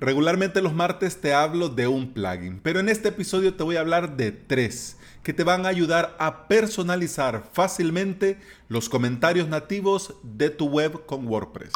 Regularmente 0.00 0.62
los 0.62 0.72
martes 0.72 1.20
te 1.20 1.34
hablo 1.34 1.68
de 1.68 1.86
un 1.86 2.14
plugin, 2.14 2.58
pero 2.62 2.80
en 2.80 2.88
este 2.88 3.10
episodio 3.10 3.52
te 3.52 3.64
voy 3.64 3.76
a 3.76 3.80
hablar 3.80 4.16
de 4.16 4.32
tres 4.32 4.96
que 5.22 5.34
te 5.34 5.44
van 5.44 5.66
a 5.66 5.68
ayudar 5.68 6.16
a 6.18 6.48
personalizar 6.48 7.50
fácilmente 7.52 8.38
los 8.70 8.88
comentarios 8.88 9.46
nativos 9.48 10.14
de 10.22 10.48
tu 10.48 10.70
web 10.70 11.04
con 11.04 11.28
WordPress. 11.28 11.72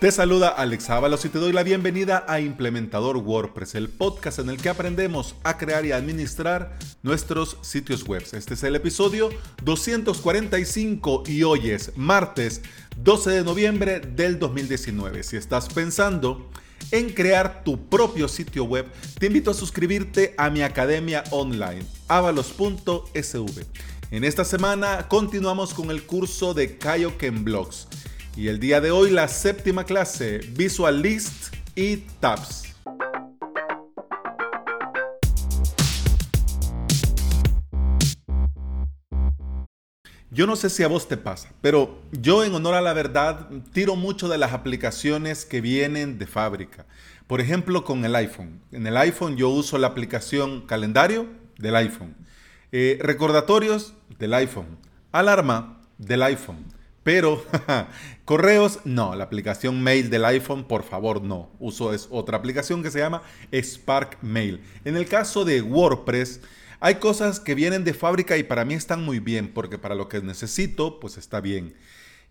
Te 0.00 0.10
saluda 0.10 0.48
Alex 0.48 0.90
Ábalos 0.90 1.24
y 1.24 1.28
te 1.28 1.38
doy 1.38 1.52
la 1.52 1.62
bienvenida 1.62 2.24
a 2.26 2.40
Implementador 2.40 3.18
WordPress, 3.18 3.76
el 3.76 3.88
podcast 3.88 4.40
en 4.40 4.50
el 4.50 4.60
que 4.60 4.68
aprendemos 4.68 5.36
a 5.44 5.56
crear 5.56 5.86
y 5.86 5.92
administrar 5.92 6.76
nuestros 7.04 7.58
sitios 7.62 8.02
web. 8.02 8.24
Este 8.32 8.54
es 8.54 8.64
el 8.64 8.74
episodio 8.74 9.30
245 9.62 11.22
y 11.28 11.44
hoy 11.44 11.70
es 11.70 11.96
martes 11.96 12.62
12 12.96 13.30
de 13.30 13.44
noviembre 13.44 14.00
del 14.00 14.40
2019. 14.40 15.22
Si 15.22 15.36
estás 15.36 15.68
pensando 15.68 16.50
en 16.94 17.10
crear 17.10 17.64
tu 17.64 17.88
propio 17.88 18.28
sitio 18.28 18.62
web, 18.62 18.86
te 19.18 19.26
invito 19.26 19.50
a 19.50 19.54
suscribirte 19.54 20.32
a 20.38 20.48
mi 20.48 20.62
academia 20.62 21.24
online, 21.32 21.84
avalos.sv. 22.06 23.64
En 24.12 24.22
esta 24.22 24.44
semana 24.44 25.08
continuamos 25.08 25.74
con 25.74 25.90
el 25.90 26.04
curso 26.04 26.54
de 26.54 26.78
Kaioken 26.78 27.42
Blogs 27.42 27.88
y 28.36 28.46
el 28.46 28.60
día 28.60 28.80
de 28.80 28.92
hoy 28.92 29.10
la 29.10 29.26
séptima 29.26 29.82
clase, 29.82 30.38
Visual 30.54 31.02
List 31.02 31.56
y 31.74 31.96
Tabs. 32.20 32.73
Yo 40.34 40.48
no 40.48 40.56
sé 40.56 40.68
si 40.68 40.82
a 40.82 40.88
vos 40.88 41.06
te 41.06 41.16
pasa, 41.16 41.52
pero 41.60 42.02
yo 42.10 42.42
en 42.42 42.52
honor 42.52 42.74
a 42.74 42.80
la 42.80 42.92
verdad 42.92 43.48
tiro 43.72 43.94
mucho 43.94 44.28
de 44.28 44.36
las 44.36 44.52
aplicaciones 44.52 45.44
que 45.44 45.60
vienen 45.60 46.18
de 46.18 46.26
fábrica. 46.26 46.86
Por 47.28 47.40
ejemplo, 47.40 47.84
con 47.84 48.04
el 48.04 48.16
iPhone. 48.16 48.60
En 48.72 48.84
el 48.88 48.96
iPhone 48.96 49.36
yo 49.36 49.48
uso 49.48 49.78
la 49.78 49.86
aplicación 49.86 50.62
calendario 50.62 51.28
del 51.56 51.76
iPhone. 51.76 52.16
Eh, 52.72 52.98
recordatorios 53.00 53.94
del 54.18 54.34
iPhone. 54.34 54.76
Alarma 55.12 55.80
del 55.98 56.24
iPhone. 56.24 56.64
Pero 57.04 57.44
correos, 58.24 58.80
no. 58.84 59.14
La 59.14 59.22
aplicación 59.22 59.84
mail 59.84 60.10
del 60.10 60.24
iPhone, 60.24 60.64
por 60.64 60.82
favor, 60.82 61.22
no. 61.22 61.48
Uso 61.60 61.94
es 61.94 62.08
otra 62.10 62.38
aplicación 62.38 62.82
que 62.82 62.90
se 62.90 62.98
llama 62.98 63.22
Spark 63.52 64.18
Mail. 64.20 64.60
En 64.84 64.96
el 64.96 65.06
caso 65.06 65.44
de 65.44 65.62
WordPress, 65.62 66.40
hay 66.84 66.96
cosas 66.96 67.40
que 67.40 67.54
vienen 67.54 67.82
de 67.82 67.94
fábrica 67.94 68.36
y 68.36 68.42
para 68.42 68.66
mí 68.66 68.74
están 68.74 69.02
muy 69.02 69.18
bien, 69.18 69.48
porque 69.54 69.78
para 69.78 69.94
lo 69.94 70.10
que 70.10 70.20
necesito, 70.20 71.00
pues 71.00 71.16
está 71.16 71.40
bien. 71.40 71.74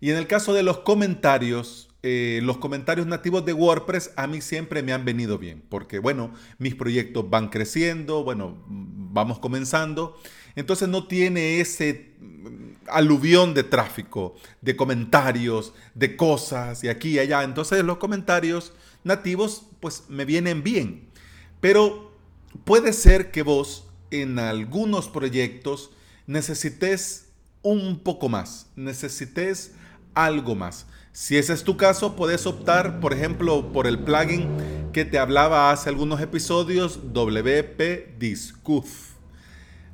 Y 0.00 0.12
en 0.12 0.16
el 0.16 0.28
caso 0.28 0.54
de 0.54 0.62
los 0.62 0.78
comentarios, 0.78 1.88
eh, 2.04 2.38
los 2.44 2.58
comentarios 2.58 3.08
nativos 3.08 3.44
de 3.44 3.52
WordPress 3.52 4.12
a 4.14 4.28
mí 4.28 4.40
siempre 4.40 4.84
me 4.84 4.92
han 4.92 5.04
venido 5.04 5.38
bien, 5.38 5.60
porque 5.68 5.98
bueno, 5.98 6.32
mis 6.58 6.76
proyectos 6.76 7.28
van 7.28 7.48
creciendo, 7.48 8.22
bueno, 8.22 8.62
vamos 8.68 9.40
comenzando, 9.40 10.16
entonces 10.54 10.88
no 10.88 11.08
tiene 11.08 11.58
ese 11.58 12.12
mm, 12.20 12.86
aluvión 12.86 13.54
de 13.54 13.64
tráfico, 13.64 14.36
de 14.60 14.76
comentarios, 14.76 15.74
de 15.96 16.14
cosas 16.14 16.84
y 16.84 16.88
aquí 16.88 17.08
y 17.08 17.18
allá. 17.18 17.42
Entonces 17.42 17.82
los 17.82 17.96
comentarios 17.96 18.72
nativos 19.02 19.66
pues 19.80 20.04
me 20.08 20.24
vienen 20.24 20.62
bien, 20.62 21.08
pero 21.60 22.12
puede 22.64 22.92
ser 22.92 23.32
que 23.32 23.42
vos 23.42 23.88
en 24.22 24.38
algunos 24.38 25.08
proyectos 25.08 25.90
necesites 26.26 27.26
un 27.62 27.98
poco 27.98 28.28
más, 28.28 28.66
necesites 28.76 29.72
algo 30.14 30.54
más. 30.54 30.86
Si 31.12 31.36
ese 31.36 31.52
es 31.52 31.62
tu 31.62 31.76
caso, 31.76 32.16
puedes 32.16 32.46
optar, 32.46 32.98
por 33.00 33.12
ejemplo, 33.12 33.72
por 33.72 33.86
el 33.86 34.00
plugin 34.00 34.48
que 34.92 35.04
te 35.04 35.18
hablaba 35.18 35.70
hace 35.70 35.88
algunos 35.88 36.20
episodios, 36.20 37.12
WP 37.12 38.18
Discuss. 38.18 39.14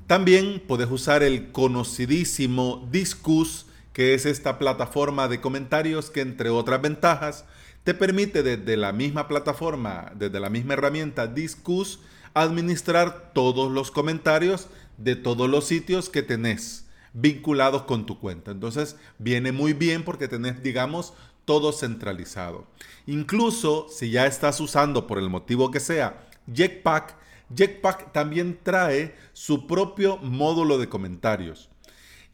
También 0.07 0.63
puedes 0.67 0.91
usar 0.91 1.23
el 1.23 1.53
conocidísimo 1.53 2.89
Discuss, 2.91 3.67
que 3.93 4.15
es 4.15 4.27
esta 4.27 4.59
plataforma 4.59 5.29
de 5.29 5.41
comentarios 5.41 6.11
que, 6.11 6.21
entre 6.21 6.49
otras 6.51 6.81
ventajas, 6.81 7.45
te 7.85 7.95
permite 7.95 8.43
desde 8.43 8.77
la 8.77 8.93
misma 8.93 9.29
plataforma, 9.29 10.13
desde 10.17 10.41
la 10.41 10.51
misma 10.51 10.75
herramienta 10.75 11.27
Discuss, 11.27 12.01
administrar 12.35 13.33
todos 13.35 13.71
los 13.71 13.91
comentarios 13.91 14.69
de 14.99 15.17
todos 15.17 15.49
los 15.49 15.67
sitios 15.67 16.09
que 16.09 16.23
tenés 16.23 16.87
vinculados 17.13 17.83
con 17.83 18.07
tu 18.07 18.19
cuenta. 18.19 18.51
Entonces 18.51 18.97
viene 19.19 19.53
muy 19.53 19.73
bien 19.73 20.05
porque 20.05 20.29
tenés, 20.29 20.63
digamos, 20.63 21.15
todo 21.45 21.73
centralizado. 21.73 22.67
Incluso 23.07 23.87
si 23.89 24.11
ya 24.11 24.27
estás 24.27 24.61
usando 24.61 25.07
por 25.07 25.19
el 25.19 25.31
motivo 25.31 25.71
que 25.71 25.81
sea 25.81 26.29
Jetpack, 26.53 27.17
Jetpack 27.55 28.13
también 28.13 28.59
trae 28.63 29.15
su 29.33 29.67
propio 29.67 30.19
módulo 30.19 30.79
de 30.79 30.89
comentarios. 30.89 31.69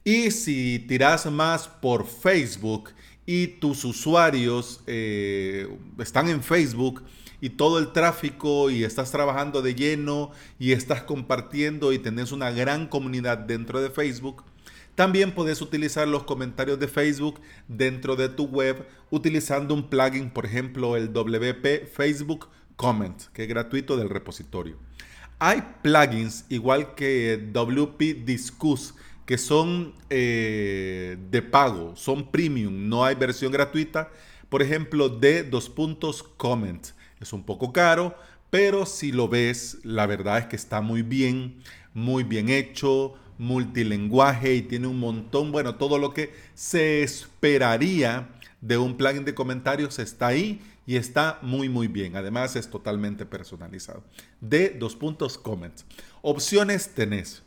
Y 0.04 0.30
si 0.30 0.84
tiras 0.86 1.26
más 1.26 1.66
por 1.66 2.06
Facebook 2.06 2.90
y 3.24 3.46
tus 3.46 3.84
usuarios 3.84 4.82
eh, 4.86 5.68
están 5.98 6.28
en 6.28 6.42
Facebook, 6.42 7.02
y 7.40 7.50
todo 7.50 7.78
el 7.78 7.92
tráfico 7.92 8.70
y 8.70 8.84
estás 8.84 9.10
trabajando 9.10 9.62
de 9.62 9.74
lleno 9.74 10.30
y 10.58 10.72
estás 10.72 11.02
compartiendo 11.02 11.92
y 11.92 11.98
tenés 11.98 12.32
una 12.32 12.50
gran 12.50 12.86
comunidad 12.86 13.38
dentro 13.38 13.80
de 13.80 13.90
Facebook, 13.90 14.44
también 14.94 15.34
puedes 15.34 15.60
utilizar 15.60 16.08
los 16.08 16.24
comentarios 16.24 16.78
de 16.78 16.88
Facebook 16.88 17.40
dentro 17.68 18.16
de 18.16 18.30
tu 18.30 18.46
web 18.46 18.86
utilizando 19.10 19.74
un 19.74 19.90
plugin, 19.90 20.30
por 20.30 20.46
ejemplo, 20.46 20.96
el 20.96 21.12
WP 21.12 21.86
Facebook 21.92 22.48
Comment, 22.76 23.22
que 23.32 23.42
es 23.42 23.48
gratuito 23.48 23.96
del 23.96 24.08
repositorio. 24.08 24.76
Hay 25.38 25.62
plugins 25.82 26.46
igual 26.48 26.94
que 26.94 27.50
WP 27.52 28.24
Discuss 28.24 28.94
que 29.26 29.36
son 29.36 29.92
eh, 30.08 31.18
de 31.30 31.42
pago, 31.42 31.94
son 31.96 32.30
premium, 32.30 32.88
no 32.88 33.04
hay 33.04 33.16
versión 33.16 33.52
gratuita. 33.52 34.10
Por 34.48 34.62
ejemplo, 34.62 35.08
de 35.08 35.42
dos 35.42 35.70
comment. 36.36 36.86
Es 37.20 37.32
un 37.32 37.44
poco 37.44 37.72
caro, 37.72 38.14
pero 38.50 38.86
si 38.86 39.12
lo 39.12 39.28
ves, 39.28 39.78
la 39.82 40.06
verdad 40.06 40.38
es 40.38 40.46
que 40.46 40.56
está 40.56 40.80
muy 40.80 41.02
bien, 41.02 41.62
muy 41.94 42.24
bien 42.24 42.48
hecho, 42.48 43.14
multilenguaje 43.38 44.54
y 44.54 44.62
tiene 44.62 44.86
un 44.86 44.98
montón, 44.98 45.52
bueno, 45.52 45.76
todo 45.76 45.98
lo 45.98 46.12
que 46.12 46.32
se 46.54 47.02
esperaría 47.02 48.28
de 48.60 48.78
un 48.78 48.96
plugin 48.96 49.24
de 49.24 49.34
comentarios 49.34 49.98
está 49.98 50.28
ahí 50.28 50.60
y 50.86 50.96
está 50.96 51.38
muy 51.42 51.68
muy 51.68 51.88
bien. 51.88 52.16
Además 52.16 52.56
es 52.56 52.70
totalmente 52.70 53.26
personalizado. 53.26 54.04
De 54.40 54.70
dos 54.70 54.96
puntos 54.96 55.36
comments. 55.36 55.84
Opciones 56.22 56.94
tenés 56.94 57.42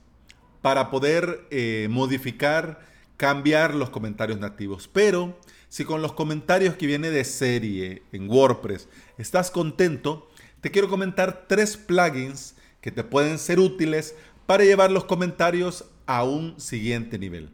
para 0.61 0.91
poder 0.91 1.47
eh, 1.51 1.87
modificar, 1.89 2.85
cambiar 3.17 3.73
los 3.73 3.89
comentarios 3.89 4.39
nativos, 4.39 4.89
pero 4.91 5.39
si 5.69 5.85
con 5.85 6.01
los 6.01 6.13
comentarios 6.13 6.75
que 6.75 6.87
viene 6.87 7.11
de 7.11 7.23
serie 7.23 8.03
en 8.11 8.29
WordPress 8.29 8.87
estás 9.17 9.51
contento, 9.51 10.27
te 10.61 10.71
quiero 10.71 10.89
comentar 10.89 11.45
tres 11.47 11.77
plugins 11.77 12.55
que 12.81 12.91
te 12.91 13.03
pueden 13.03 13.37
ser 13.37 13.59
útiles 13.59 14.15
para 14.45 14.63
llevar 14.63 14.91
los 14.91 15.05
comentarios 15.05 15.85
a 16.07 16.23
un 16.23 16.59
siguiente 16.59 17.19
nivel. 17.19 17.51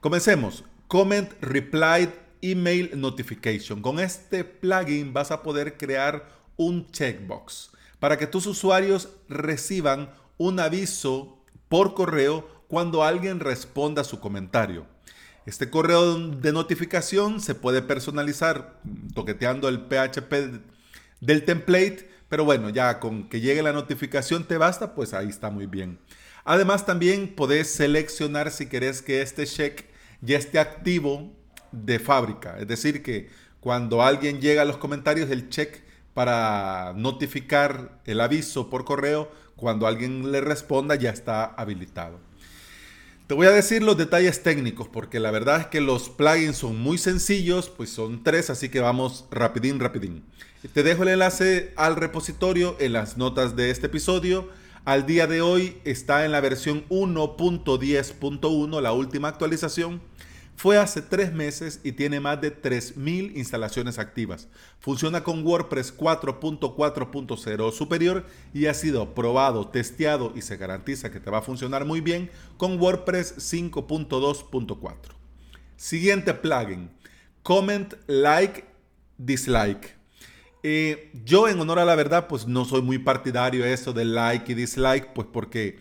Comencemos. 0.00 0.64
Comment 0.86 1.30
Reply 1.40 2.10
Email 2.40 2.92
Notification. 2.94 3.82
Con 3.82 3.98
este 4.00 4.44
plugin 4.44 5.12
vas 5.12 5.30
a 5.30 5.42
poder 5.42 5.76
crear 5.76 6.28
un 6.56 6.90
checkbox 6.90 7.70
para 7.98 8.16
que 8.16 8.26
tus 8.26 8.46
usuarios 8.46 9.08
reciban 9.28 10.12
un 10.38 10.58
aviso 10.58 11.38
por 11.68 11.94
correo 11.94 12.64
cuando 12.68 13.02
alguien 13.02 13.40
responda 13.40 14.02
a 14.02 14.04
su 14.04 14.20
comentario. 14.20 14.86
Este 15.46 15.70
correo 15.70 16.18
de 16.18 16.52
notificación 16.52 17.40
se 17.40 17.54
puede 17.54 17.80
personalizar 17.80 18.78
toqueteando 19.14 19.68
el 19.68 19.80
PHP 19.80 20.60
del 21.20 21.44
template, 21.44 22.10
pero 22.28 22.44
bueno, 22.44 22.68
ya 22.68 23.00
con 23.00 23.28
que 23.28 23.40
llegue 23.40 23.62
la 23.62 23.72
notificación 23.72 24.44
te 24.44 24.58
basta, 24.58 24.94
pues 24.94 25.14
ahí 25.14 25.28
está 25.28 25.50
muy 25.50 25.66
bien. 25.66 25.98
Además 26.44 26.84
también 26.84 27.34
podés 27.34 27.70
seleccionar 27.70 28.50
si 28.50 28.66
querés 28.66 29.02
que 29.02 29.22
este 29.22 29.46
check 29.46 29.86
ya 30.20 30.36
esté 30.36 30.58
activo 30.58 31.32
de 31.72 31.98
fábrica, 31.98 32.58
es 32.58 32.68
decir, 32.68 33.02
que 33.02 33.30
cuando 33.60 34.02
alguien 34.02 34.40
llega 34.40 34.62
a 34.62 34.64
los 34.66 34.76
comentarios 34.76 35.30
el 35.30 35.48
check 35.48 35.82
para 36.14 36.92
notificar 36.96 38.00
el 38.04 38.20
aviso 38.20 38.68
por 38.68 38.84
correo, 38.84 39.30
cuando 39.56 39.86
alguien 39.86 40.32
le 40.32 40.40
responda 40.40 40.94
ya 40.96 41.10
está 41.10 41.44
habilitado. 41.44 42.29
Te 43.30 43.34
voy 43.34 43.46
a 43.46 43.52
decir 43.52 43.80
los 43.80 43.96
detalles 43.96 44.42
técnicos 44.42 44.88
porque 44.88 45.20
la 45.20 45.30
verdad 45.30 45.60
es 45.60 45.66
que 45.66 45.80
los 45.80 46.08
plugins 46.08 46.56
son 46.56 46.80
muy 46.80 46.98
sencillos, 46.98 47.68
pues 47.68 47.88
son 47.88 48.24
tres, 48.24 48.50
así 48.50 48.70
que 48.70 48.80
vamos 48.80 49.26
rapidín, 49.30 49.78
rapidín. 49.78 50.24
Te 50.74 50.82
dejo 50.82 51.04
el 51.04 51.10
enlace 51.10 51.72
al 51.76 51.94
repositorio 51.94 52.76
en 52.80 52.92
las 52.92 53.18
notas 53.18 53.54
de 53.54 53.70
este 53.70 53.86
episodio. 53.86 54.48
Al 54.84 55.06
día 55.06 55.28
de 55.28 55.42
hoy 55.42 55.76
está 55.84 56.24
en 56.24 56.32
la 56.32 56.40
versión 56.40 56.84
1.10.1, 56.88 58.80
la 58.80 58.92
última 58.92 59.28
actualización. 59.28 60.02
Fue 60.60 60.76
hace 60.76 61.00
tres 61.00 61.32
meses 61.32 61.80
y 61.84 61.92
tiene 61.92 62.20
más 62.20 62.38
de 62.38 62.54
3.000 62.54 63.34
instalaciones 63.34 63.98
activas. 63.98 64.46
Funciona 64.78 65.24
con 65.24 65.42
WordPress 65.42 65.96
4.4.0 65.96 67.72
superior 67.72 68.26
y 68.52 68.66
ha 68.66 68.74
sido 68.74 69.14
probado, 69.14 69.68
testeado 69.68 70.34
y 70.36 70.42
se 70.42 70.58
garantiza 70.58 71.10
que 71.10 71.18
te 71.18 71.30
va 71.30 71.38
a 71.38 71.42
funcionar 71.42 71.86
muy 71.86 72.02
bien 72.02 72.30
con 72.58 72.78
WordPress 72.78 73.36
5.2.4. 73.38 74.96
Siguiente 75.76 76.34
plugin, 76.34 76.90
Comment 77.42 77.94
Like 78.06 78.66
Dislike. 79.16 79.96
Eh, 80.62 81.10
yo 81.24 81.48
en 81.48 81.58
honor 81.58 81.78
a 81.78 81.86
la 81.86 81.94
verdad, 81.94 82.26
pues 82.28 82.46
no 82.46 82.66
soy 82.66 82.82
muy 82.82 82.98
partidario 82.98 83.64
de 83.64 83.72
eso 83.72 83.94
de 83.94 84.04
like 84.04 84.52
y 84.52 84.54
dislike, 84.54 85.14
pues 85.14 85.26
porque 85.32 85.80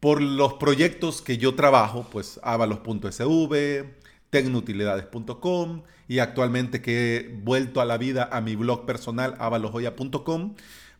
por 0.00 0.22
los 0.22 0.54
proyectos 0.54 1.20
que 1.20 1.36
yo 1.36 1.54
trabajo, 1.54 2.06
pues 2.10 2.40
avalos.sv, 2.42 4.05
tecnutilidades.com 4.30 5.82
y 6.08 6.18
actualmente 6.18 6.82
que 6.82 7.16
he 7.16 7.28
vuelto 7.42 7.80
a 7.80 7.84
la 7.84 7.98
vida 7.98 8.28
a 8.30 8.40
mi 8.40 8.56
blog 8.56 8.86
personal 8.86 9.34
avalojoya.com, 9.38 10.54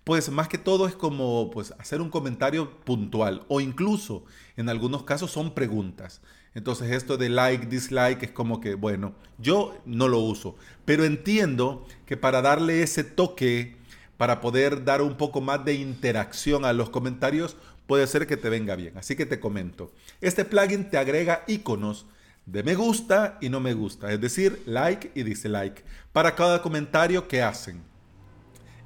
pues 0.05 0.31
más 0.31 0.49
que 0.49 0.59
todo 0.59 0.87
es 0.87 0.95
como 0.95 1.51
pues 1.51 1.75
hacer 1.79 2.01
un 2.01 2.11
comentario 2.11 2.81
puntual 2.83 3.45
o 3.49 3.61
incluso 3.61 4.25
en 4.57 4.69
algunos 4.69 5.03
casos 5.03 5.31
son 5.31 5.53
preguntas. 5.53 6.21
Entonces 6.55 6.93
esto 6.93 7.19
de 7.19 7.29
like, 7.29 7.67
dislike 7.67 8.23
es 8.23 8.31
como 8.31 8.61
que, 8.61 8.77
bueno, 8.77 9.15
yo 9.39 9.77
no 9.85 10.09
lo 10.09 10.21
uso, 10.21 10.57
pero 10.85 11.05
entiendo 11.05 11.87
que 12.07 12.17
para 12.17 12.41
darle 12.41 12.83
ese 12.83 13.05
toque, 13.05 13.77
para 14.17 14.41
poder 14.41 14.85
dar 14.85 15.03
un 15.03 15.17
poco 15.17 15.43
más 15.43 15.65
de 15.67 15.75
interacción 15.75 16.65
a 16.65 16.73
los 16.73 16.89
comentarios, 16.89 17.57
puede 17.87 18.07
ser 18.07 18.27
que 18.27 18.39
te 18.39 18.49
venga 18.49 18.75
bien. 18.75 18.97
Así 18.97 19.17
que 19.17 19.27
te 19.27 19.39
comento. 19.39 19.93
Este 20.23 20.45
plugin 20.45 20.89
te 20.89 20.97
agrega 20.97 21.45
iconos 21.47 22.07
de 22.47 22.63
me 22.63 22.75
gusta 22.75 23.39
y 23.41 23.49
no 23.49 23.61
me 23.61 23.75
gusta, 23.75 24.13
es 24.13 24.21
decir, 24.21 24.63
like 24.67 25.11
y 25.15 25.25
dislike, 25.25 25.85
para 26.13 26.35
cada 26.35 26.63
comentario 26.63 27.29
que 27.29 27.43
hacen. 27.43 27.83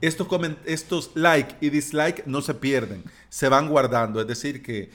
Estos, 0.01 0.29
estos 0.65 1.11
like 1.15 1.57
y 1.61 1.69
dislike 1.69 2.27
no 2.27 2.41
se 2.41 2.55
pierden, 2.55 3.05
se 3.29 3.51
van 3.51 3.69
guardando, 3.69 4.21
es 4.21 4.27
decir, 4.27 4.63
que 4.63 4.91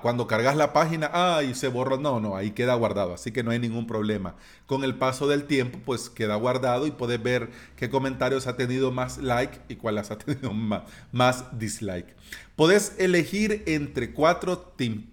cuando 0.00 0.26
cargas 0.26 0.56
la 0.56 0.72
página, 0.72 1.10
ay, 1.12 1.54
se 1.54 1.68
borra. 1.68 1.98
No, 1.98 2.20
no, 2.20 2.36
ahí 2.36 2.52
queda 2.52 2.74
guardado, 2.74 3.12
así 3.12 3.32
que 3.32 3.42
no 3.42 3.50
hay 3.50 3.58
ningún 3.58 3.86
problema. 3.86 4.34
Con 4.66 4.82
el 4.82 4.94
paso 4.94 5.28
del 5.28 5.44
tiempo, 5.44 5.78
pues 5.84 6.08
queda 6.08 6.36
guardado 6.36 6.86
y 6.86 6.90
puedes 6.90 7.22
ver 7.22 7.50
qué 7.76 7.90
comentarios 7.90 8.46
ha 8.46 8.56
tenido 8.56 8.92
más 8.92 9.18
like 9.18 9.60
y 9.68 9.76
cuáles 9.76 10.10
ha 10.10 10.16
tenido 10.16 10.52
más, 10.54 10.84
más 11.12 11.58
dislike. 11.58 12.14
Puedes 12.56 12.94
elegir 12.98 13.62
entre 13.66 14.14
cuatro 14.14 14.58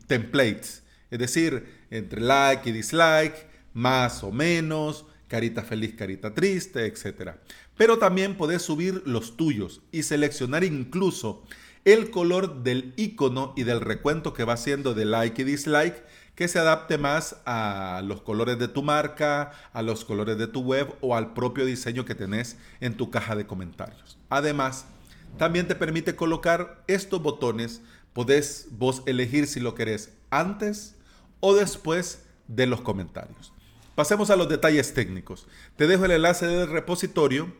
templates, 0.07 0.83
es 1.11 1.19
decir, 1.19 1.78
entre 1.91 2.21
like 2.21 2.69
y 2.69 2.73
dislike, 2.73 3.47
más 3.73 4.23
o 4.23 4.31
menos, 4.31 5.05
carita 5.27 5.61
feliz, 5.61 5.95
carita 5.95 6.33
triste, 6.33 6.85
etc. 6.85 7.31
Pero 7.77 7.97
también 7.97 8.35
puedes 8.35 8.61
subir 8.61 9.03
los 9.05 9.37
tuyos 9.37 9.81
y 9.91 10.03
seleccionar 10.03 10.63
incluso 10.63 11.43
el 11.85 12.11
color 12.11 12.63
del 12.63 12.93
icono 12.97 13.53
y 13.55 13.63
del 13.63 13.79
recuento 13.79 14.33
que 14.33 14.43
va 14.43 14.53
haciendo 14.53 14.93
de 14.93 15.05
like 15.05 15.41
y 15.41 15.45
dislike 15.45 16.03
que 16.35 16.47
se 16.47 16.59
adapte 16.59 16.97
más 16.97 17.37
a 17.45 18.01
los 18.05 18.21
colores 18.21 18.57
de 18.59 18.69
tu 18.69 18.81
marca, 18.81 19.51
a 19.73 19.81
los 19.81 20.05
colores 20.05 20.37
de 20.37 20.47
tu 20.47 20.61
web 20.61 20.93
o 21.01 21.15
al 21.15 21.33
propio 21.33 21.65
diseño 21.65 22.05
que 22.05 22.15
tenés 22.15 22.57
en 22.79 22.95
tu 22.95 23.11
caja 23.11 23.35
de 23.35 23.45
comentarios. 23.45 24.17
Además, 24.29 24.85
también 25.37 25.67
te 25.67 25.75
permite 25.75 26.15
colocar 26.15 26.83
estos 26.87 27.21
botones. 27.21 27.81
Podés 28.13 28.67
vos 28.71 29.03
elegir 29.05 29.47
si 29.47 29.59
lo 29.59 29.75
querés 29.75 30.13
antes 30.29 30.95
o 31.39 31.55
después 31.55 32.23
de 32.47 32.65
los 32.67 32.81
comentarios. 32.81 33.53
Pasemos 33.95 34.29
a 34.29 34.35
los 34.35 34.47
detalles 34.47 34.93
técnicos. 34.93 35.47
Te 35.75 35.87
dejo 35.87 36.05
el 36.05 36.11
enlace 36.11 36.47
del 36.47 36.69
repositorio 36.69 37.53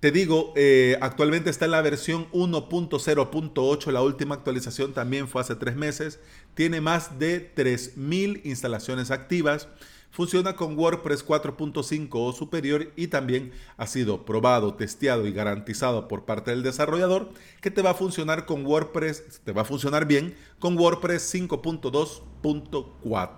te 0.00 0.10
digo, 0.10 0.52
eh, 0.56 0.96
actualmente 1.02 1.50
está 1.50 1.66
en 1.66 1.72
la 1.72 1.82
versión 1.82 2.26
1.0.8, 2.32 3.92
la 3.92 4.00
última 4.00 4.34
actualización 4.34 4.94
también 4.94 5.28
fue 5.28 5.42
hace 5.42 5.56
tres 5.56 5.76
meses. 5.76 6.20
Tiene 6.54 6.80
más 6.80 7.18
de 7.18 7.54
3.000 7.54 8.40
instalaciones 8.44 9.10
activas. 9.10 9.68
Funciona 10.10 10.56
con 10.56 10.76
WordPress 10.78 11.24
4.5 11.24 12.08
o 12.12 12.32
superior 12.32 12.90
y 12.96 13.08
también 13.08 13.52
ha 13.76 13.86
sido 13.86 14.24
probado, 14.24 14.74
testeado 14.74 15.26
y 15.26 15.32
garantizado 15.32 16.08
por 16.08 16.24
parte 16.24 16.50
del 16.50 16.62
desarrollador 16.62 17.30
que 17.60 17.70
te 17.70 17.82
va 17.82 17.90
a 17.90 17.94
funcionar 17.94 18.46
con 18.46 18.64
WordPress, 18.64 19.42
te 19.44 19.52
va 19.52 19.62
a 19.62 19.66
funcionar 19.66 20.06
bien 20.06 20.34
con 20.58 20.78
WordPress 20.78 21.34
5.2.4. 21.34 23.30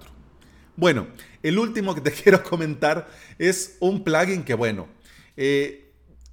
Bueno, 0.76 1.08
el 1.42 1.58
último 1.58 1.94
que 1.94 2.00
te 2.00 2.12
quiero 2.22 2.42
comentar 2.42 3.10
es 3.38 3.76
un 3.80 4.04
plugin 4.04 4.44
que, 4.44 4.54
bueno, 4.54 4.88
eh, 5.36 5.81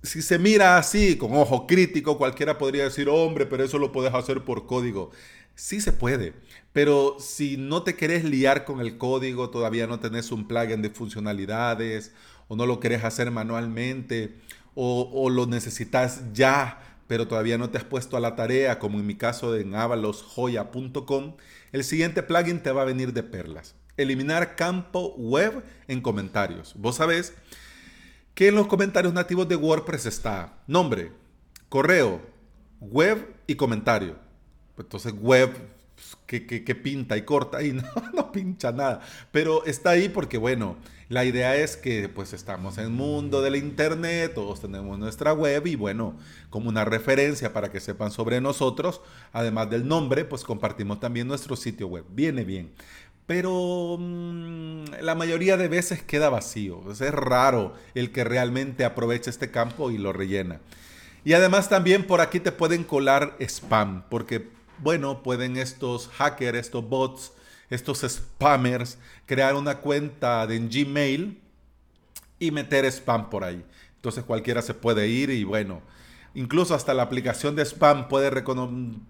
si 0.01 0.21
se 0.21 0.39
mira 0.39 0.77
así, 0.77 1.17
con 1.17 1.35
ojo 1.35 1.67
crítico, 1.67 2.17
cualquiera 2.17 2.57
podría 2.57 2.85
decir, 2.85 3.09
hombre, 3.09 3.45
pero 3.45 3.63
eso 3.63 3.77
lo 3.77 3.91
puedes 3.91 4.13
hacer 4.13 4.43
por 4.43 4.65
código. 4.65 5.11
Sí 5.55 5.81
se 5.81 5.91
puede, 5.91 6.33
pero 6.71 7.17
si 7.19 7.57
no 7.57 7.83
te 7.83 7.95
querés 7.95 8.23
liar 8.23 8.63
con 8.63 8.79
el 8.79 8.97
código, 8.97 9.49
todavía 9.49 9.87
no 9.87 9.99
tenés 9.99 10.31
un 10.31 10.47
plugin 10.47 10.81
de 10.81 10.89
funcionalidades, 10.89 12.13
o 12.47 12.55
no 12.55 12.65
lo 12.65 12.79
querés 12.79 13.03
hacer 13.03 13.29
manualmente, 13.29 14.35
o, 14.73 15.29
lo 15.29 15.45
necesitas 15.45 16.21
ya, 16.33 16.79
pero 17.07 17.27
todavía 17.27 17.57
no 17.57 17.69
te 17.69 17.77
has 17.77 17.83
puesto 17.83 18.15
a 18.15 18.21
la 18.21 18.35
tarea, 18.37 18.79
como 18.79 18.99
en 18.99 19.05
mi 19.05 19.15
caso 19.15 19.57
en 19.57 19.75
avalosjoya.com, 19.75 21.35
el 21.73 21.83
siguiente 21.83 22.23
plugin 22.23 22.63
te 22.63 22.71
va 22.71 22.83
a 22.83 22.85
venir 22.85 23.11
de 23.11 23.23
perlas. 23.23 23.75
Eliminar 23.97 24.55
campo 24.55 25.13
web 25.17 25.61
en 25.89 25.99
comentarios. 25.99 26.73
Vos 26.77 26.95
sabés 26.95 27.33
que 28.39 28.47
en 28.47 28.55
los 28.55 28.67
comentarios 28.67 29.13
nativos 29.13 29.49
de 29.49 29.57
WordPress 29.57 30.05
está 30.05 30.53
nombre, 30.65 31.11
correo, 31.67 32.21
web 32.79 33.35
y 33.47 33.55
comentario. 33.55 34.15
Entonces 34.77 35.11
web, 35.11 35.51
pues, 35.93 36.41
que, 36.47 36.75
pinta 36.75 37.17
y 37.17 37.23
corta 37.23 37.61
y 37.61 37.73
no, 37.73 37.83
no 38.13 38.31
pincha 38.31 38.71
nada. 38.71 39.01
Pero 39.33 39.65
está 39.65 39.89
ahí 39.89 40.07
porque, 40.07 40.37
bueno, 40.37 40.77
la 41.09 41.25
idea 41.25 41.57
es 41.57 41.75
que 41.75 42.07
pues 42.07 42.31
estamos 42.31 42.77
en 42.77 42.85
el 42.85 42.89
mundo 42.91 43.41
del 43.41 43.57
internet, 43.57 44.31
todos 44.33 44.61
tenemos 44.61 44.97
nuestra 44.97 45.33
web 45.33 45.67
y 45.67 45.75
bueno, 45.75 46.15
como 46.49 46.69
una 46.69 46.85
referencia 46.85 47.51
para 47.51 47.73
que 47.73 47.81
sepan 47.81 48.09
sobre 48.09 48.39
nosotros, 48.39 49.01
además 49.33 49.69
del 49.69 49.85
nombre, 49.85 50.23
pues 50.23 50.45
compartimos 50.45 51.01
también 51.01 51.27
nuestro 51.27 51.57
sitio 51.57 51.87
web. 51.87 52.05
Viene 52.11 52.45
bien 52.45 52.71
pero 53.29 53.95
mm, 53.99 54.85
la 55.01 55.13
mayoría 55.13 55.55
de 55.55 55.67
veces 55.67 56.01
queda 56.01 56.31
vacío. 56.31 56.81
es 56.89 56.99
raro 57.11 57.75
el 57.93 58.11
que 58.11 58.23
realmente 58.23 58.83
aproveche 58.83 59.29
este 59.29 59.51
campo 59.51 59.91
y 59.91 59.99
lo 59.99 60.11
rellena. 60.11 60.61
Y 61.23 61.33
además 61.33 61.69
también 61.69 62.07
por 62.07 62.21
aquí 62.21 62.39
te 62.39 62.51
pueden 62.51 62.83
colar 62.83 63.35
spam, 63.39 64.01
porque 64.09 64.49
bueno, 64.79 65.21
pueden 65.21 65.57
estos 65.57 66.07
hackers, 66.07 66.57
estos 66.57 66.89
bots, 66.89 67.31
estos 67.69 67.99
spammers 67.99 68.97
crear 69.27 69.53
una 69.53 69.77
cuenta 69.77 70.47
de 70.47 70.57
Gmail 70.57 71.39
y 72.39 72.49
meter 72.49 72.83
spam 72.85 73.29
por 73.29 73.43
ahí. 73.43 73.63
Entonces 73.97 74.23
cualquiera 74.23 74.63
se 74.63 74.73
puede 74.73 75.07
ir 75.07 75.29
y 75.29 75.43
bueno, 75.43 75.83
incluso 76.33 76.73
hasta 76.73 76.95
la 76.95 77.03
aplicación 77.03 77.55
de 77.55 77.61
spam 77.63 78.07
puede 78.07 78.31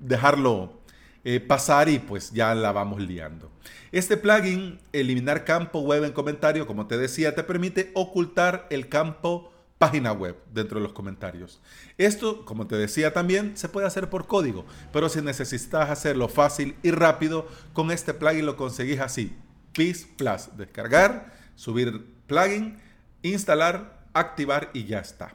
dejarlo 0.01 0.77
eh, 1.23 1.39
pasar 1.39 1.89
y 1.89 1.99
pues 1.99 2.31
ya 2.31 2.53
la 2.55 2.71
vamos 2.71 3.01
liando. 3.01 3.51
Este 3.91 4.17
plugin, 4.17 4.79
eliminar 4.93 5.45
campo 5.45 5.81
web 5.81 6.03
en 6.03 6.13
comentario, 6.13 6.67
como 6.67 6.87
te 6.87 6.97
decía, 6.97 7.35
te 7.35 7.43
permite 7.43 7.91
ocultar 7.93 8.67
el 8.69 8.87
campo 8.87 9.51
página 9.79 10.11
web 10.11 10.35
dentro 10.53 10.79
de 10.79 10.83
los 10.83 10.93
comentarios. 10.93 11.59
Esto, 11.97 12.45
como 12.45 12.67
te 12.67 12.75
decía 12.75 13.13
también, 13.13 13.57
se 13.57 13.69
puede 13.69 13.87
hacer 13.87 14.09
por 14.09 14.27
código, 14.27 14.65
pero 14.93 15.09
si 15.09 15.21
necesitas 15.21 15.89
hacerlo 15.89 16.27
fácil 16.27 16.75
y 16.83 16.91
rápido, 16.91 17.47
con 17.73 17.89
este 17.89 18.13
plugin 18.13 18.45
lo 18.45 18.57
conseguís 18.57 18.99
así. 18.99 19.35
PIS 19.73 20.07
Plus, 20.17 20.49
descargar, 20.57 21.33
subir 21.55 22.05
plugin, 22.27 22.77
instalar, 23.21 24.05
activar 24.13 24.69
y 24.73 24.85
ya 24.85 24.99
está. 24.99 25.33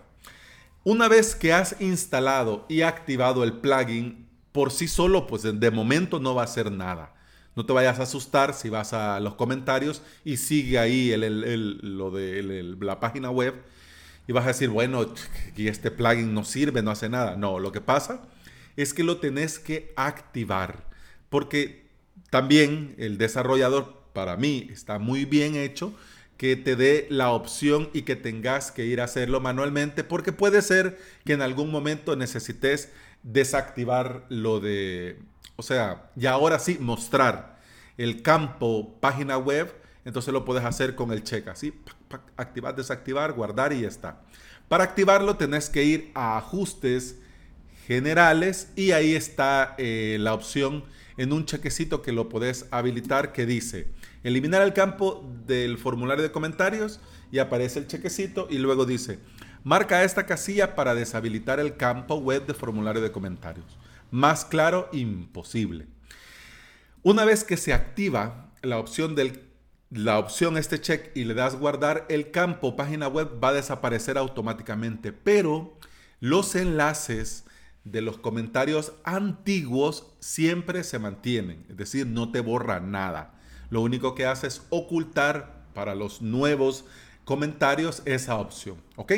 Una 0.84 1.08
vez 1.08 1.34
que 1.34 1.54
has 1.54 1.80
instalado 1.80 2.66
y 2.68 2.82
activado 2.82 3.42
el 3.42 3.54
plugin, 3.54 4.28
por 4.54 4.70
sí 4.70 4.86
solo, 4.86 5.26
pues 5.26 5.42
de 5.42 5.70
momento 5.72 6.20
no 6.20 6.36
va 6.36 6.42
a 6.42 6.44
hacer 6.44 6.70
nada. 6.70 7.12
No 7.56 7.66
te 7.66 7.72
vayas 7.72 7.98
a 7.98 8.04
asustar 8.04 8.54
si 8.54 8.68
vas 8.68 8.92
a 8.92 9.18
los 9.18 9.34
comentarios 9.34 10.00
y 10.24 10.36
sigue 10.36 10.78
ahí 10.78 11.10
el, 11.10 11.80
lo 11.98 12.12
de 12.12 12.62
la 12.78 13.00
página 13.00 13.32
web 13.32 13.52
y 14.28 14.32
vas 14.32 14.44
a 14.44 14.48
decir, 14.48 14.68
bueno, 14.68 15.12
y 15.56 15.66
este 15.66 15.90
plugin 15.90 16.32
no 16.32 16.44
sirve, 16.44 16.82
no 16.82 16.92
hace 16.92 17.08
nada. 17.08 17.34
No, 17.36 17.58
lo 17.58 17.72
que 17.72 17.80
pasa 17.80 18.28
es 18.76 18.94
que 18.94 19.02
lo 19.02 19.16
tenés 19.16 19.58
que 19.58 19.92
activar 19.96 20.84
porque 21.30 21.88
también 22.30 22.94
el 22.96 23.18
desarrollador, 23.18 24.04
para 24.12 24.36
mí, 24.36 24.68
está 24.70 25.00
muy 25.00 25.24
bien 25.24 25.56
hecho 25.56 25.92
que 26.36 26.54
te 26.54 26.76
dé 26.76 27.08
la 27.10 27.30
opción 27.30 27.90
y 27.92 28.02
que 28.02 28.14
tengas 28.14 28.70
que 28.70 28.86
ir 28.86 29.00
a 29.00 29.04
hacerlo 29.04 29.40
manualmente 29.40 30.04
porque 30.04 30.30
puede 30.30 30.62
ser 30.62 30.96
que 31.24 31.32
en 31.32 31.42
algún 31.42 31.72
momento 31.72 32.14
necesites 32.14 32.90
desactivar 33.24 34.24
lo 34.28 34.60
de, 34.60 35.18
o 35.56 35.62
sea, 35.62 36.10
y 36.14 36.26
ahora 36.26 36.60
sí 36.60 36.78
mostrar 36.80 37.58
el 37.98 38.22
campo 38.22 38.94
página 39.00 39.36
web 39.36 39.74
entonces 40.04 40.32
lo 40.32 40.44
puedes 40.44 40.64
hacer 40.64 40.94
con 40.94 41.12
el 41.12 41.22
check, 41.24 41.48
así, 41.48 41.72
activar, 42.36 42.76
desactivar, 42.76 43.32
guardar 43.32 43.72
y 43.72 43.82
ya 43.82 43.88
está. 43.88 44.20
Para 44.68 44.84
activarlo 44.84 45.36
tenés 45.36 45.70
que 45.70 45.84
ir 45.84 46.10
a 46.14 46.36
ajustes 46.36 47.16
generales 47.86 48.68
y 48.76 48.92
ahí 48.92 49.14
está 49.14 49.74
eh, 49.78 50.18
la 50.20 50.34
opción 50.34 50.84
en 51.16 51.32
un 51.32 51.46
chequecito 51.46 52.02
que 52.02 52.12
lo 52.12 52.28
podés 52.28 52.66
habilitar 52.70 53.32
que 53.32 53.46
dice 53.46 53.88
eliminar 54.24 54.62
el 54.62 54.72
campo 54.72 55.30
del 55.46 55.76
formulario 55.76 56.22
de 56.22 56.32
comentarios 56.32 56.98
y 57.30 57.38
aparece 57.38 57.78
el 57.78 57.86
chequecito 57.86 58.48
y 58.50 58.56
luego 58.56 58.86
dice 58.86 59.18
marca 59.64 60.04
esta 60.04 60.26
casilla 60.26 60.76
para 60.76 60.94
deshabilitar 60.94 61.58
el 61.58 61.76
campo 61.76 62.16
web 62.16 62.46
de 62.46 62.54
formulario 62.54 63.02
de 63.02 63.10
comentarios. 63.10 63.66
Más 64.10 64.44
claro, 64.44 64.88
imposible. 64.92 65.88
Una 67.02 67.24
vez 67.24 67.42
que 67.42 67.56
se 67.56 67.72
activa 67.72 68.52
la 68.62 68.78
opción 68.78 69.16
del 69.16 69.42
la 69.94 70.18
opción 70.18 70.56
este 70.56 70.80
check 70.80 71.10
y 71.14 71.24
le 71.24 71.34
das 71.34 71.56
guardar, 71.56 72.04
el 72.08 72.32
campo 72.32 72.74
página 72.74 73.06
web 73.06 73.38
va 73.42 73.50
a 73.50 73.52
desaparecer 73.52 74.18
automáticamente, 74.18 75.12
pero 75.12 75.78
los 76.18 76.56
enlaces 76.56 77.44
de 77.84 78.00
los 78.00 78.18
comentarios 78.18 78.92
antiguos 79.04 80.06
siempre 80.18 80.82
se 80.82 80.98
mantienen, 80.98 81.64
es 81.68 81.76
decir, 81.76 82.06
no 82.08 82.32
te 82.32 82.40
borra 82.40 82.80
nada. 82.80 83.34
Lo 83.70 83.82
único 83.82 84.14
que 84.16 84.26
hace 84.26 84.48
es 84.48 84.62
ocultar 84.70 85.64
para 85.74 85.94
los 85.94 86.22
nuevos 86.22 86.84
comentarios 87.24 88.02
esa 88.04 88.36
opción, 88.36 88.78
¿ok? 88.96 89.12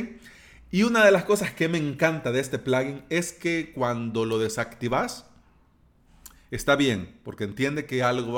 Y 0.70 0.82
una 0.82 1.04
de 1.04 1.12
las 1.12 1.24
cosas 1.24 1.52
que 1.52 1.68
me 1.68 1.78
encanta 1.78 2.32
de 2.32 2.40
este 2.40 2.58
plugin 2.58 3.04
es 3.08 3.32
que 3.32 3.72
cuando 3.72 4.24
lo 4.24 4.38
desactivas, 4.38 5.26
está 6.50 6.74
bien, 6.74 7.20
porque 7.22 7.44
entiende 7.44 7.86
que 7.86 8.02
algo 8.02 8.32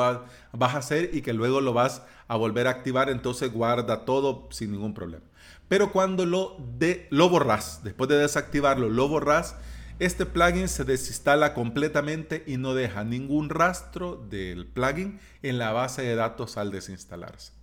vas 0.52 0.74
a 0.74 0.78
hacer 0.78 1.10
y 1.14 1.22
que 1.22 1.32
luego 1.32 1.60
lo 1.60 1.72
vas 1.72 2.02
a 2.28 2.36
volver 2.36 2.66
a 2.66 2.70
activar, 2.70 3.08
entonces 3.08 3.52
guarda 3.52 4.04
todo 4.04 4.48
sin 4.50 4.72
ningún 4.72 4.92
problema. 4.92 5.24
Pero 5.68 5.90
cuando 5.90 6.26
lo, 6.26 6.56
de, 6.78 7.06
lo 7.10 7.28
borras, 7.28 7.80
después 7.82 8.08
de 8.08 8.18
desactivarlo, 8.18 8.90
lo 8.90 9.08
borras, 9.08 9.56
este 9.98 10.26
plugin 10.26 10.68
se 10.68 10.84
desinstala 10.84 11.54
completamente 11.54 12.44
y 12.46 12.56
no 12.56 12.74
deja 12.74 13.04
ningún 13.04 13.48
rastro 13.48 14.16
del 14.16 14.66
plugin 14.66 15.18
en 15.42 15.58
la 15.58 15.72
base 15.72 16.02
de 16.02 16.14
datos 16.14 16.56
al 16.56 16.70
desinstalarse. 16.70 17.57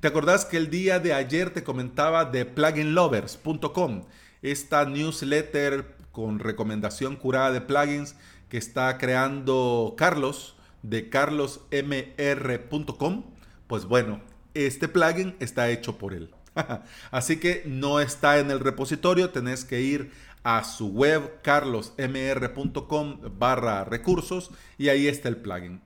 ¿Te 0.00 0.08
acordás 0.08 0.44
que 0.44 0.56
el 0.56 0.70
día 0.70 0.98
de 0.98 1.12
ayer 1.12 1.50
te 1.50 1.62
comentaba 1.62 2.24
de 2.24 2.44
pluginlovers.com? 2.44 4.02
Esta 4.42 4.84
newsletter 4.84 5.96
con 6.12 6.40
recomendación 6.40 7.16
curada 7.16 7.52
de 7.52 7.60
plugins 7.60 8.16
que 8.48 8.58
está 8.58 8.98
creando 8.98 9.94
Carlos 9.96 10.56
de 10.82 11.08
carlosmr.com. 11.08 13.24
Pues 13.66 13.84
bueno, 13.84 14.20
este 14.54 14.88
plugin 14.88 15.36
está 15.40 15.70
hecho 15.70 15.98
por 15.98 16.14
él. 16.14 16.30
Así 17.10 17.38
que 17.38 17.62
no 17.66 18.00
está 18.00 18.38
en 18.38 18.50
el 18.50 18.60
repositorio, 18.60 19.30
tenés 19.30 19.64
que 19.64 19.80
ir 19.80 20.10
a 20.42 20.64
su 20.64 20.88
web 20.88 21.40
carlosmr.com 21.42 23.20
barra 23.38 23.84
recursos 23.84 24.50
y 24.76 24.88
ahí 24.88 25.06
está 25.06 25.28
el 25.28 25.36
plugin. 25.36 25.80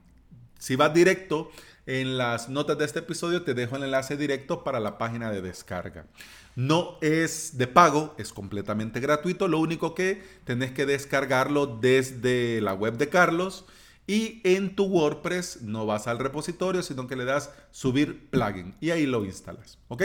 Si 0.59 0.77
vas 0.77 0.95
directo 0.95 1.51
en 1.87 2.17
las 2.17 2.49
notas 2.49 2.79
de 2.79 2.85
este 2.85 3.01
episodio 3.01 3.43
te 3.43 3.55
dejo 3.55 3.77
el 3.77 3.85
enlace 3.85 4.17
directo 4.17 4.65
para 4.65 4.81
la 4.81 4.99
página 4.99 5.31
de 5.31 5.43
descarga. 5.43 6.07
No 6.55 6.99
es 7.01 7.57
de 7.59 7.67
pago, 7.67 8.15
es 8.19 8.33
completamente 8.33 9.01
gratuito. 9.01 9.49
Lo 9.49 9.59
único 9.59 9.95
que 9.95 10.23
tenés 10.45 10.73
que 10.73 10.87
descargarlo 10.87 11.67
desde 11.67 12.61
la 12.61 12.75
web 12.75 12.99
de 12.99 13.09
Carlos 13.09 13.65
y 14.07 14.41
en 14.45 14.77
tu 14.77 14.85
WordPress 14.85 15.63
no 15.63 15.87
vas 15.87 16.07
al 16.07 16.19
repositorio, 16.19 16.83
sino 16.83 17.07
que 17.07 17.17
le 17.17 17.25
das 17.25 17.51
subir 17.71 18.29
plugin 18.31 18.75
y 18.81 18.91
ahí 18.91 19.07
lo 19.07 19.25
instalas. 19.25 19.79
¿Ok? 19.89 20.05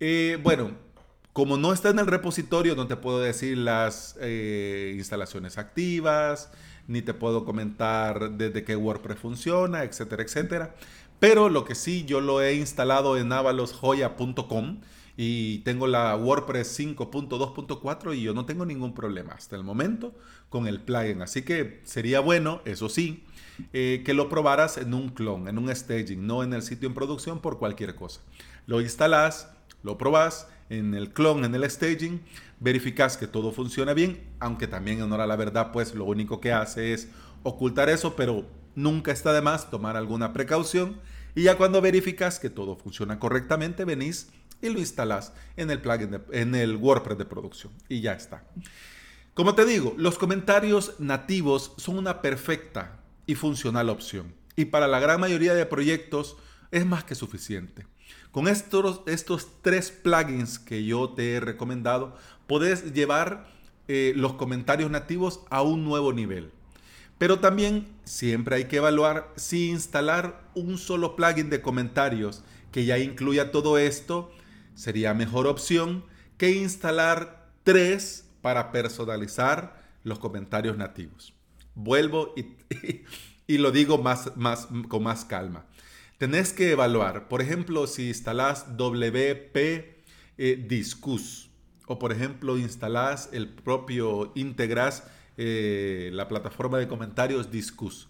Eh, 0.00 0.38
bueno, 0.42 0.72
como 1.32 1.56
no 1.56 1.72
está 1.72 1.90
en 1.90 1.98
el 1.98 2.06
repositorio, 2.06 2.74
no 2.74 2.86
te 2.86 2.96
puedo 2.96 3.20
decir 3.20 3.58
las 3.58 4.16
eh, 4.20 4.94
instalaciones 4.96 5.58
activas, 5.58 6.50
ni 6.88 7.02
te 7.02 7.14
puedo 7.14 7.44
comentar 7.44 8.32
desde 8.32 8.64
qué 8.64 8.74
WordPress 8.74 9.18
funciona, 9.18 9.84
etcétera, 9.84 10.24
etcétera. 10.24 10.74
Pero 11.20 11.48
lo 11.48 11.64
que 11.64 11.74
sí, 11.74 12.04
yo 12.04 12.20
lo 12.20 12.40
he 12.40 12.54
instalado 12.54 13.16
en 13.16 13.32
avalosjoya.com 13.32 14.80
y 15.16 15.58
tengo 15.58 15.86
la 15.86 16.16
WordPress 16.16 16.78
5.2.4 16.78 18.16
y 18.16 18.22
yo 18.22 18.34
no 18.34 18.46
tengo 18.46 18.64
ningún 18.64 18.94
problema 18.94 19.32
hasta 19.32 19.56
el 19.56 19.64
momento 19.64 20.14
con 20.48 20.66
el 20.66 20.80
plugin. 20.80 21.22
Así 21.22 21.42
que 21.42 21.80
sería 21.84 22.20
bueno, 22.20 22.62
eso 22.64 22.88
sí, 22.88 23.24
eh, 23.72 24.02
que 24.06 24.14
lo 24.14 24.28
probaras 24.28 24.78
en 24.78 24.94
un 24.94 25.08
clon, 25.08 25.48
en 25.48 25.58
un 25.58 25.74
staging, 25.74 26.24
no 26.24 26.44
en 26.44 26.52
el 26.52 26.62
sitio 26.62 26.88
en 26.88 26.94
producción 26.94 27.40
por 27.40 27.58
cualquier 27.58 27.96
cosa. 27.96 28.20
Lo 28.66 28.80
instalas, 28.80 29.50
lo 29.82 29.98
probas 29.98 30.48
en 30.70 30.94
el 30.94 31.12
clon, 31.12 31.44
en 31.44 31.54
el 31.54 31.68
staging, 31.70 32.20
verificas 32.60 33.16
que 33.16 33.26
todo 33.26 33.52
funciona 33.52 33.94
bien, 33.94 34.22
aunque 34.40 34.66
también 34.66 34.98
en 34.98 35.04
honor 35.04 35.22
a 35.22 35.26
la 35.26 35.36
verdad, 35.36 35.72
pues 35.72 35.94
lo 35.94 36.04
único 36.04 36.40
que 36.40 36.52
hace 36.52 36.92
es 36.92 37.08
ocultar 37.42 37.88
eso, 37.88 38.16
pero 38.16 38.46
nunca 38.74 39.12
está 39.12 39.32
de 39.32 39.42
más 39.42 39.70
tomar 39.70 39.96
alguna 39.96 40.32
precaución. 40.32 41.00
Y 41.34 41.42
ya 41.42 41.56
cuando 41.56 41.80
verificas 41.80 42.38
que 42.38 42.50
todo 42.50 42.76
funciona 42.76 43.18
correctamente, 43.18 43.84
venís 43.84 44.28
y 44.60 44.70
lo 44.70 44.78
instalas 44.78 45.32
en 45.56 45.70
el 45.70 45.80
plugin, 45.80 46.20
en 46.32 46.54
el 46.54 46.76
WordPress 46.76 47.18
de 47.18 47.24
producción. 47.24 47.72
Y 47.88 48.00
ya 48.00 48.12
está. 48.12 48.44
Como 49.34 49.54
te 49.54 49.64
digo, 49.64 49.94
los 49.96 50.18
comentarios 50.18 50.94
nativos 50.98 51.72
son 51.76 51.98
una 51.98 52.20
perfecta 52.22 53.00
y 53.26 53.36
funcional 53.36 53.88
opción. 53.88 54.34
Y 54.56 54.64
para 54.64 54.88
la 54.88 54.98
gran 54.98 55.20
mayoría 55.20 55.54
de 55.54 55.64
proyectos 55.64 56.36
es 56.72 56.84
más 56.84 57.04
que 57.04 57.14
suficiente. 57.14 57.86
Con 58.30 58.48
estos, 58.48 59.00
estos 59.06 59.48
tres 59.62 59.90
plugins 59.90 60.58
que 60.58 60.84
yo 60.84 61.10
te 61.10 61.34
he 61.34 61.40
recomendado, 61.40 62.16
puedes 62.46 62.92
llevar 62.92 63.48
eh, 63.88 64.12
los 64.16 64.34
comentarios 64.34 64.90
nativos 64.90 65.40
a 65.50 65.62
un 65.62 65.84
nuevo 65.84 66.12
nivel. 66.12 66.50
Pero 67.16 67.40
también 67.40 67.88
siempre 68.04 68.56
hay 68.56 68.64
que 68.66 68.76
evaluar 68.76 69.32
si 69.36 69.70
instalar 69.70 70.48
un 70.54 70.78
solo 70.78 71.16
plugin 71.16 71.50
de 71.50 71.62
comentarios 71.62 72.44
que 72.70 72.84
ya 72.84 72.98
incluya 72.98 73.50
todo 73.50 73.78
esto 73.78 74.30
sería 74.74 75.14
mejor 75.14 75.46
opción 75.46 76.04
que 76.36 76.52
instalar 76.52 77.50
tres 77.64 78.28
para 78.40 78.70
personalizar 78.70 79.82
los 80.04 80.18
comentarios 80.18 80.76
nativos. 80.76 81.34
Vuelvo 81.74 82.34
y, 82.36 82.46
y 83.46 83.58
lo 83.58 83.72
digo 83.72 83.98
más, 83.98 84.36
más, 84.36 84.68
con 84.88 85.02
más 85.02 85.24
calma 85.24 85.64
tenés 86.18 86.52
que 86.52 86.72
evaluar, 86.72 87.28
por 87.28 87.40
ejemplo, 87.40 87.86
si 87.86 88.08
instalás 88.08 88.76
WP 88.76 89.56
eh, 90.36 90.84
o 91.86 91.98
por 91.98 92.12
ejemplo 92.12 92.58
instalás 92.58 93.30
el 93.32 93.48
propio 93.48 94.32
Integras, 94.34 95.04
eh, 95.36 96.10
la 96.12 96.28
plataforma 96.28 96.78
de 96.78 96.88
comentarios 96.88 97.50
Discus. 97.50 98.08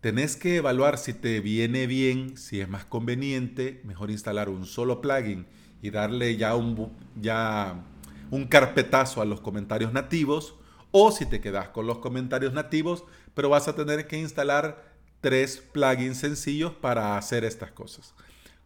Tenés 0.00 0.36
que 0.36 0.56
evaluar 0.56 0.96
si 0.98 1.12
te 1.12 1.40
viene 1.40 1.86
bien, 1.86 2.36
si 2.36 2.60
es 2.60 2.68
más 2.68 2.84
conveniente, 2.84 3.80
mejor 3.84 4.10
instalar 4.10 4.48
un 4.48 4.64
solo 4.64 5.00
plugin 5.00 5.46
y 5.80 5.90
darle 5.90 6.36
ya 6.36 6.54
un, 6.56 6.92
ya 7.20 7.84
un 8.30 8.46
carpetazo 8.46 9.20
a 9.20 9.24
los 9.24 9.40
comentarios 9.40 9.92
nativos, 9.92 10.54
o 10.92 11.10
si 11.10 11.26
te 11.26 11.40
quedas 11.40 11.68
con 11.68 11.86
los 11.86 11.98
comentarios 11.98 12.52
nativos, 12.52 13.04
pero 13.34 13.48
vas 13.48 13.66
a 13.68 13.74
tener 13.74 14.06
que 14.06 14.18
instalar 14.18 14.91
tres 15.22 15.62
plugins 15.72 16.18
sencillos 16.18 16.72
para 16.72 17.16
hacer 17.16 17.44
estas 17.44 17.70
cosas. 17.70 18.14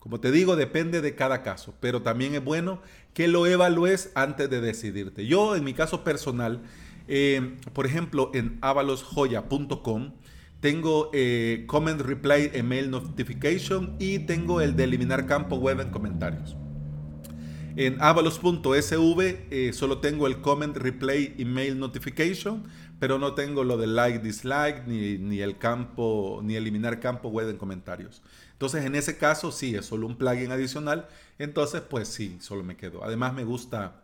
Como 0.00 0.18
te 0.18 0.32
digo, 0.32 0.56
depende 0.56 1.00
de 1.00 1.14
cada 1.14 1.42
caso, 1.42 1.74
pero 1.80 2.02
también 2.02 2.34
es 2.34 2.42
bueno 2.42 2.80
que 3.14 3.28
lo 3.28 3.46
evalúes 3.46 4.10
antes 4.14 4.50
de 4.50 4.60
decidirte. 4.60 5.26
Yo, 5.26 5.54
en 5.54 5.62
mi 5.64 5.74
caso 5.74 6.02
personal, 6.02 6.62
eh, 7.08 7.56
por 7.72 7.86
ejemplo, 7.86 8.30
en 8.34 8.58
avalosjoya.com, 8.62 10.12
tengo 10.60 11.10
eh, 11.12 11.64
Comment 11.66 12.00
Reply 12.00 12.50
Email 12.54 12.90
Notification 12.90 13.96
y 13.98 14.20
tengo 14.20 14.60
el 14.60 14.74
de 14.74 14.84
eliminar 14.84 15.26
campo 15.26 15.56
web 15.56 15.80
en 15.80 15.90
comentarios. 15.90 16.56
En 17.76 18.00
avalos.sv 18.00 19.20
eh, 19.50 19.72
solo 19.74 19.98
tengo 19.98 20.26
el 20.26 20.40
Comment 20.40 20.74
Replay 20.74 21.34
Email 21.36 21.78
Notification, 21.78 22.64
pero 22.98 23.18
no 23.18 23.34
tengo 23.34 23.64
lo 23.64 23.76
de 23.76 23.86
like, 23.86 24.20
dislike, 24.20 24.86
ni, 24.86 25.40
el 25.40 25.58
campo, 25.58 26.40
ni 26.42 26.56
eliminar 26.56 27.00
campo 27.00 27.28
web 27.28 27.48
en 27.50 27.58
comentarios. 27.58 28.22
Entonces, 28.52 28.84
en 28.84 28.94
ese 28.94 29.18
caso, 29.18 29.52
sí, 29.52 29.74
es 29.74 29.84
solo 29.86 30.06
un 30.06 30.16
plugin 30.16 30.50
adicional. 30.50 31.08
Entonces, 31.38 31.82
pues 31.82 32.08
sí, 32.08 32.38
solo 32.40 32.62
me 32.62 32.76
quedo. 32.76 33.04
Además, 33.04 33.34
me 33.34 33.44
gusta 33.44 34.02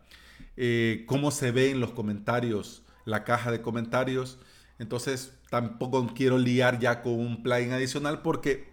eh, 0.57 1.05
cómo 1.07 1.31
se 1.31 1.53
ve 1.53 1.71
en 1.71 1.81
los 1.81 1.93
comentarios, 1.93 2.83
la 3.07 3.25
caja 3.25 3.51
de 3.51 3.63
comentarios. 3.63 4.39
Entonces, 4.79 5.33
tampoco 5.49 6.07
quiero 6.15 6.37
liar 6.37 6.79
ya 6.79 7.01
con 7.01 7.15
un 7.15 7.43
plugin 7.43 7.73
adicional 7.73 8.21
porque, 8.21 8.73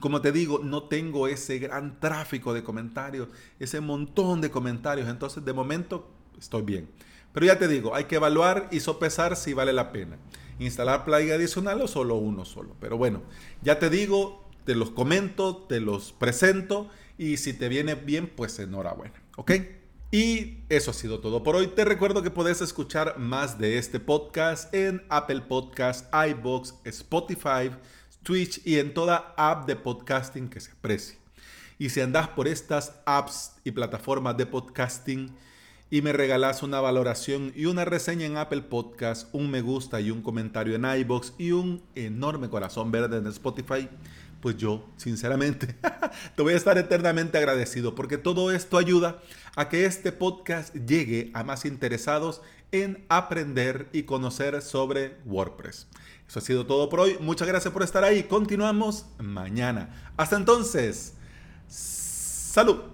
como 0.00 0.20
te 0.20 0.30
digo, 0.30 0.60
no 0.62 0.84
tengo 0.84 1.26
ese 1.26 1.58
gran 1.58 2.00
tráfico 2.00 2.52
de 2.52 2.62
comentarios, 2.62 3.28
ese 3.58 3.80
montón 3.80 4.42
de 4.42 4.50
comentarios. 4.50 5.08
Entonces, 5.08 5.42
de 5.42 5.52
momento, 5.54 6.10
estoy 6.38 6.62
bien. 6.62 6.90
Pero 7.34 7.46
ya 7.46 7.58
te 7.58 7.66
digo, 7.66 7.94
hay 7.96 8.04
que 8.04 8.14
evaluar 8.14 8.68
y 8.70 8.78
sopesar 8.78 9.36
si 9.36 9.52
vale 9.52 9.72
la 9.72 9.90
pena. 9.90 10.16
Instalar 10.60 11.04
plugin 11.04 11.32
adicional 11.32 11.82
o 11.82 11.88
solo 11.88 12.14
uno 12.14 12.44
solo. 12.44 12.76
Pero 12.80 12.96
bueno, 12.96 13.22
ya 13.60 13.80
te 13.80 13.90
digo, 13.90 14.48
te 14.64 14.76
los 14.76 14.90
comento, 14.90 15.56
te 15.56 15.80
los 15.80 16.12
presento 16.12 16.88
y 17.18 17.36
si 17.38 17.52
te 17.52 17.68
viene 17.68 17.96
bien, 17.96 18.32
pues 18.34 18.58
enhorabuena, 18.60 19.20
¿ok? 19.36 19.50
Y 20.12 20.58
eso 20.68 20.92
ha 20.92 20.94
sido 20.94 21.18
todo 21.18 21.42
por 21.42 21.56
hoy. 21.56 21.66
Te 21.66 21.84
recuerdo 21.84 22.22
que 22.22 22.30
puedes 22.30 22.60
escuchar 22.60 23.18
más 23.18 23.58
de 23.58 23.78
este 23.78 23.98
podcast 23.98 24.72
en 24.72 25.04
Apple 25.08 25.40
Podcast, 25.40 26.06
iBox, 26.14 26.74
Spotify, 26.84 27.72
Twitch 28.22 28.64
y 28.64 28.78
en 28.78 28.94
toda 28.94 29.34
app 29.36 29.66
de 29.66 29.74
podcasting 29.74 30.48
que 30.48 30.60
se 30.60 30.70
aprecie. 30.70 31.18
Y 31.80 31.88
si 31.88 32.00
andas 32.00 32.28
por 32.28 32.46
estas 32.46 32.94
apps 33.06 33.56
y 33.64 33.72
plataformas 33.72 34.36
de 34.36 34.46
podcasting 34.46 35.34
y 35.94 36.02
me 36.02 36.12
regalas 36.12 36.64
una 36.64 36.80
valoración 36.80 37.52
y 37.54 37.66
una 37.66 37.84
reseña 37.84 38.26
en 38.26 38.36
Apple 38.36 38.62
Podcast, 38.62 39.28
un 39.32 39.48
me 39.48 39.60
gusta 39.60 40.00
y 40.00 40.10
un 40.10 40.22
comentario 40.22 40.74
en 40.74 40.84
iBox 40.84 41.34
y 41.38 41.52
un 41.52 41.84
enorme 41.94 42.48
corazón 42.48 42.90
verde 42.90 43.18
en 43.18 43.28
Spotify, 43.28 43.88
pues 44.40 44.56
yo, 44.56 44.84
sinceramente, 44.96 45.76
te 46.34 46.42
voy 46.42 46.54
a 46.54 46.56
estar 46.56 46.76
eternamente 46.78 47.38
agradecido 47.38 47.94
porque 47.94 48.18
todo 48.18 48.50
esto 48.50 48.76
ayuda 48.76 49.20
a 49.54 49.68
que 49.68 49.84
este 49.84 50.10
podcast 50.10 50.74
llegue 50.74 51.30
a 51.32 51.44
más 51.44 51.64
interesados 51.64 52.42
en 52.72 53.04
aprender 53.08 53.88
y 53.92 54.02
conocer 54.02 54.62
sobre 54.62 55.18
WordPress. 55.24 55.86
Eso 56.28 56.40
ha 56.40 56.42
sido 56.42 56.66
todo 56.66 56.88
por 56.88 56.98
hoy. 56.98 57.18
Muchas 57.20 57.46
gracias 57.46 57.72
por 57.72 57.84
estar 57.84 58.02
ahí. 58.02 58.24
Continuamos 58.24 59.06
mañana. 59.20 60.10
Hasta 60.16 60.34
entonces. 60.34 61.14
Salud. 61.68 62.93